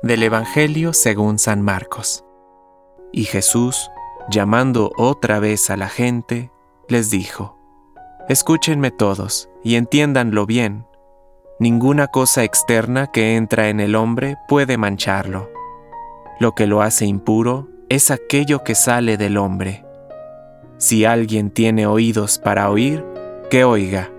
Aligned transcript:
Del 0.00 0.22
Evangelio 0.22 0.92
según 0.92 1.38
San 1.38 1.62
Marcos. 1.62 2.24
Y 3.12 3.24
Jesús, 3.24 3.90
llamando 4.28 4.90
otra 4.96 5.38
vez 5.38 5.70
a 5.70 5.76
la 5.76 5.88
gente, 5.88 6.50
les 6.88 7.10
dijo, 7.10 7.58
Escúchenme 8.28 8.90
todos 8.90 9.48
y 9.62 9.76
entiéndanlo 9.76 10.46
bien. 10.46 10.86
Ninguna 11.60 12.08
cosa 12.08 12.42
externa 12.42 13.08
que 13.08 13.36
entra 13.36 13.68
en 13.68 13.78
el 13.78 13.94
hombre 13.94 14.36
puede 14.48 14.76
mancharlo. 14.76 15.50
Lo 16.40 16.52
que 16.52 16.66
lo 16.66 16.82
hace 16.82 17.06
impuro 17.06 17.68
es 17.88 18.10
aquello 18.10 18.64
que 18.64 18.74
sale 18.74 19.16
del 19.16 19.36
hombre. 19.36 19.84
Si 20.78 21.04
alguien 21.04 21.50
tiene 21.50 21.86
oídos 21.86 22.38
para 22.38 22.70
oír, 22.70 23.04
que 23.50 23.62
oiga. 23.62 24.10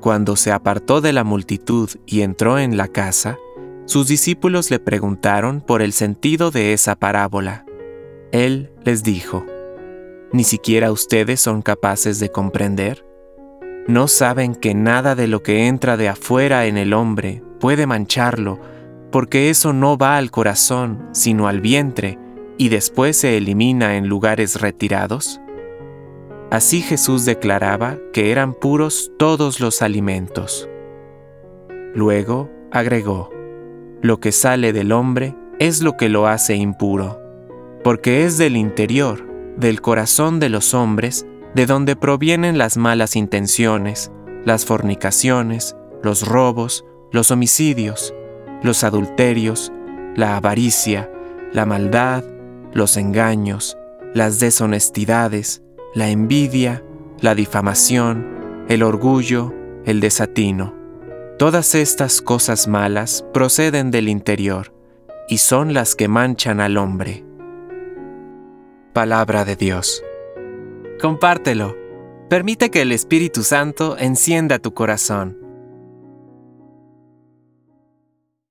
Cuando 0.00 0.36
se 0.36 0.52
apartó 0.52 1.00
de 1.00 1.12
la 1.12 1.24
multitud 1.24 1.88
y 2.04 2.22
entró 2.22 2.58
en 2.58 2.76
la 2.76 2.88
casa, 2.88 3.38
sus 3.90 4.06
discípulos 4.06 4.70
le 4.70 4.78
preguntaron 4.78 5.60
por 5.60 5.82
el 5.82 5.92
sentido 5.92 6.52
de 6.52 6.72
esa 6.72 6.94
parábola. 6.94 7.64
Él 8.30 8.70
les 8.84 9.02
dijo, 9.02 9.44
¿Ni 10.32 10.44
siquiera 10.44 10.92
ustedes 10.92 11.40
son 11.40 11.60
capaces 11.60 12.20
de 12.20 12.30
comprender? 12.30 13.04
¿No 13.88 14.06
saben 14.06 14.54
que 14.54 14.74
nada 14.74 15.16
de 15.16 15.26
lo 15.26 15.42
que 15.42 15.66
entra 15.66 15.96
de 15.96 16.08
afuera 16.08 16.66
en 16.66 16.76
el 16.76 16.92
hombre 16.92 17.42
puede 17.58 17.88
mancharlo, 17.88 18.60
porque 19.10 19.50
eso 19.50 19.72
no 19.72 19.98
va 19.98 20.18
al 20.18 20.30
corazón, 20.30 21.08
sino 21.10 21.48
al 21.48 21.60
vientre, 21.60 22.16
y 22.58 22.68
después 22.68 23.16
se 23.16 23.36
elimina 23.36 23.96
en 23.96 24.06
lugares 24.06 24.60
retirados? 24.60 25.40
Así 26.52 26.80
Jesús 26.80 27.24
declaraba 27.24 27.98
que 28.12 28.30
eran 28.30 28.54
puros 28.54 29.10
todos 29.18 29.58
los 29.58 29.82
alimentos. 29.82 30.68
Luego 31.92 32.48
agregó, 32.70 33.39
lo 34.02 34.20
que 34.20 34.32
sale 34.32 34.72
del 34.72 34.92
hombre 34.92 35.36
es 35.58 35.82
lo 35.82 35.96
que 35.96 36.08
lo 36.08 36.26
hace 36.26 36.56
impuro, 36.56 37.20
porque 37.84 38.24
es 38.24 38.38
del 38.38 38.56
interior, 38.56 39.26
del 39.56 39.80
corazón 39.80 40.40
de 40.40 40.48
los 40.48 40.72
hombres, 40.74 41.26
de 41.54 41.66
donde 41.66 41.96
provienen 41.96 42.56
las 42.56 42.76
malas 42.76 43.16
intenciones, 43.16 44.10
las 44.44 44.64
fornicaciones, 44.64 45.76
los 46.02 46.26
robos, 46.26 46.84
los 47.12 47.30
homicidios, 47.30 48.14
los 48.62 48.84
adulterios, 48.84 49.72
la 50.16 50.36
avaricia, 50.36 51.10
la 51.52 51.66
maldad, 51.66 52.24
los 52.72 52.96
engaños, 52.96 53.76
las 54.14 54.40
deshonestidades, 54.40 55.62
la 55.94 56.08
envidia, 56.08 56.82
la 57.20 57.34
difamación, 57.34 58.64
el 58.68 58.82
orgullo, 58.82 59.52
el 59.84 60.00
desatino. 60.00 60.79
Todas 61.40 61.74
estas 61.74 62.20
cosas 62.20 62.68
malas 62.68 63.24
proceden 63.32 63.90
del 63.90 64.10
interior 64.10 64.74
y 65.26 65.38
son 65.38 65.72
las 65.72 65.96
que 65.96 66.06
manchan 66.06 66.60
al 66.60 66.76
hombre. 66.76 67.24
Palabra 68.92 69.46
de 69.46 69.56
Dios. 69.56 70.04
Compártelo. 71.00 71.74
Permite 72.28 72.70
que 72.70 72.82
el 72.82 72.92
Espíritu 72.92 73.42
Santo 73.42 73.96
encienda 73.96 74.58
tu 74.58 74.74
corazón. 74.74 75.39